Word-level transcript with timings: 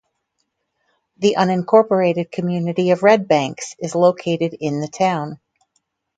The 1.17 1.35
unincorporated 1.37 2.31
community 2.31 2.89
of 2.89 3.03
Red 3.03 3.27
Banks 3.27 3.75
is 3.77 3.93
located 3.93 4.57
in 4.59 4.79
the 4.81 4.87
town. 4.87 5.39